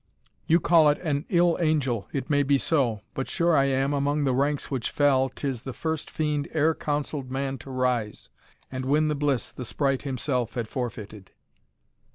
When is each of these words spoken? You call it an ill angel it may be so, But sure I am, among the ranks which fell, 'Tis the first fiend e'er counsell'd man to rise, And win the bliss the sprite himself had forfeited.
You 0.47 0.59
call 0.59 0.89
it 0.89 0.97
an 1.03 1.25
ill 1.29 1.59
angel 1.61 2.07
it 2.11 2.27
may 2.27 2.41
be 2.41 2.57
so, 2.57 3.01
But 3.13 3.27
sure 3.27 3.55
I 3.55 3.65
am, 3.65 3.93
among 3.93 4.23
the 4.23 4.33
ranks 4.33 4.71
which 4.71 4.89
fell, 4.89 5.29
'Tis 5.29 5.61
the 5.61 5.73
first 5.73 6.09
fiend 6.09 6.47
e'er 6.55 6.73
counsell'd 6.73 7.29
man 7.29 7.59
to 7.59 7.69
rise, 7.69 8.31
And 8.71 8.85
win 8.85 9.09
the 9.09 9.13
bliss 9.15 9.51
the 9.51 9.63
sprite 9.63 10.01
himself 10.01 10.55
had 10.55 10.67
forfeited. 10.67 11.33